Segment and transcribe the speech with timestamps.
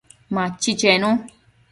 [0.33, 1.09] Machi chenu